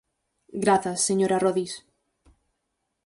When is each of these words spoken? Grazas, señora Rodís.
Grazas, 0.63 0.99
señora 1.07 1.41
Rodís. 1.43 1.73